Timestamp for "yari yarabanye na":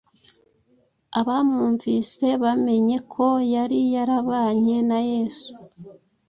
3.55-4.99